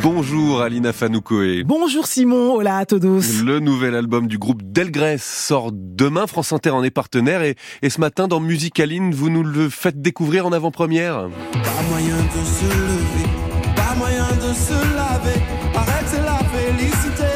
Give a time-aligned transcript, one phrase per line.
[0.00, 1.64] Bonjour Alina Fanoukoé.
[1.64, 3.42] Bonjour Simon, hola à todos.
[3.44, 7.90] Le nouvel album du groupe Delgrès sort demain, France Inter en est partenaire et, et
[7.90, 11.28] ce matin dans Musicaline, vous nous le faites découvrir en avant-première.
[11.52, 13.28] Pas moyen de se lever,
[13.74, 15.40] pas moyen de se laver,
[15.74, 17.27] arrête la félicité,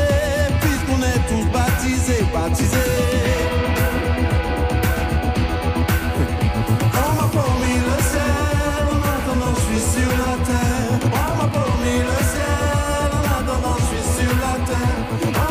[15.02, 15.41] Thank you.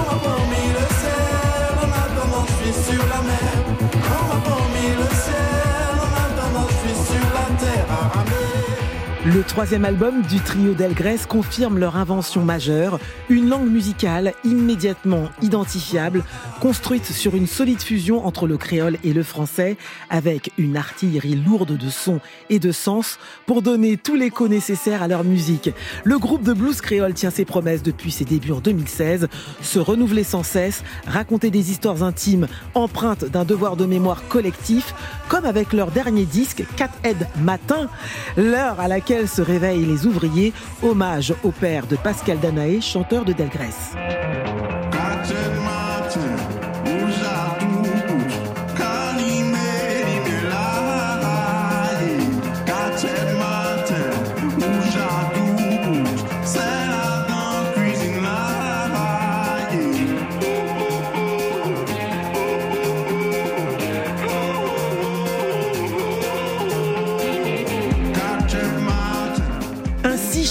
[9.23, 16.23] Le troisième album du trio Delgrès confirme leur invention majeure, une langue musicale immédiatement identifiable,
[16.59, 19.77] construite sur une solide fusion entre le créole et le français,
[20.09, 25.07] avec une artillerie lourde de sons et de sens pour donner tout l'écho nécessaire à
[25.07, 25.69] leur musique.
[26.03, 29.27] Le groupe de blues créole tient ses promesses depuis ses débuts en 2016,
[29.61, 34.95] se renouveler sans cesse, raconter des histoires intimes empreintes d'un devoir de mémoire collectif,
[35.29, 37.87] comme avec leur dernier disque, Cat Head Matin,
[38.35, 43.33] l'heure à laquelle se réveillent les ouvriers, hommage au père de Pascal Danaé, chanteur de
[43.33, 43.91] Delgrès.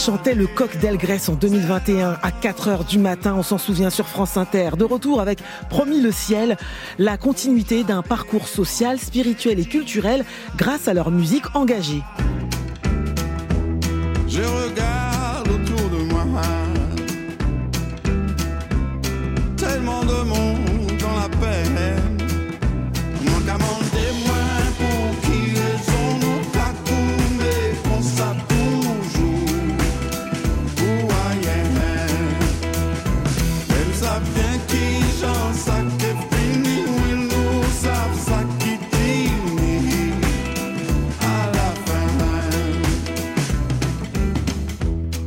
[0.01, 4.09] Chantait le coq d'Elgrès en 2021 à 4 heures du matin, on s'en souvient sur
[4.09, 4.71] France Inter.
[4.79, 6.57] De retour avec Promis le ciel,
[6.99, 10.25] la continuité d'un parcours social, spirituel et culturel
[10.57, 12.03] grâce à leur musique engagée.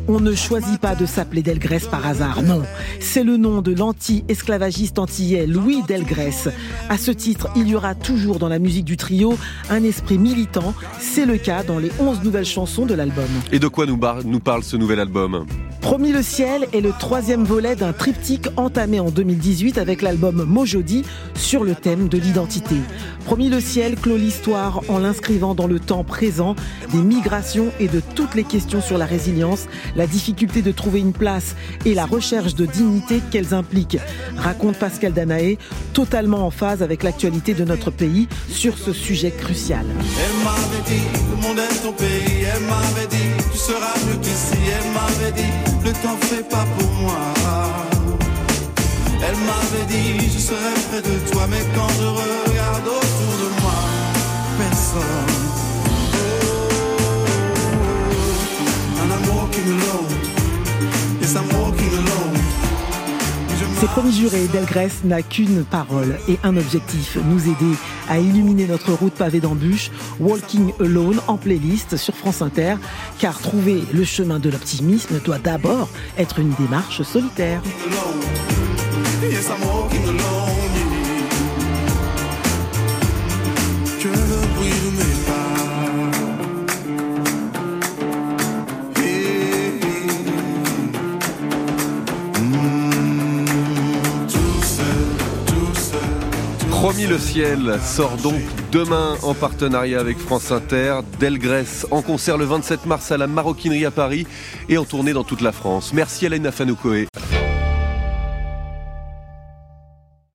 [0.09, 2.63] On ne choisit pas de s'appeler Delgrès par hasard, non.
[2.99, 6.49] C'est le nom de l'anti-esclavagiste antillais Louis Delgrès.
[6.89, 9.37] À ce titre, il y aura toujours dans la musique du trio
[9.69, 10.73] un esprit militant.
[10.99, 13.29] C'est le cas dans les 11 nouvelles chansons de l'album.
[13.53, 15.45] Et de quoi nous, nous parle ce nouvel album?
[15.83, 21.03] Promis le ciel est le troisième volet d'un triptyque entamé en 2018 avec l'album Mojodi
[21.35, 22.75] sur le thème de l'identité.
[23.25, 26.55] Promis le ciel clôt l'histoire en l'inscrivant dans le temps présent
[26.93, 31.13] des migrations et de toutes les questions sur la résilience, la difficulté de trouver une
[31.13, 31.55] place
[31.85, 33.99] et la recherche de dignité qu'elles impliquent,
[34.37, 35.57] raconte Pascal Danaé,
[35.93, 39.85] totalement en phase avec l'actualité de notre pays sur ce sujet crucial.
[39.99, 42.45] Elle m'avait dit, le monde est ton pays.
[42.53, 44.57] Elle m'avait dit, tu seras mieux qu'ici.
[44.67, 45.51] Elle m'avait dit,
[45.85, 47.19] le temps fait pas pour moi.
[49.25, 51.47] Elle m'avait dit, je serai près de toi.
[51.49, 53.12] Mais quand je regarde autour
[63.83, 67.75] Je C'est promis juré, Delgrès n'a qu'une parole et un objectif, nous aider
[68.07, 72.75] à illuminer notre route pavée d'embûches, Walking Alone en playlist sur France Inter,
[73.19, 77.61] car trouver le chemin de l'optimisme doit d'abord être une démarche solitaire.
[96.83, 98.41] Promis le ciel sort donc
[98.73, 100.99] demain en partenariat avec France Inter.
[101.17, 104.27] Delgrès en concert le 27 mars à la Maroquinerie à Paris
[104.67, 105.93] et en tournée dans toute la France.
[105.93, 107.07] Merci Alina Fanoukoé.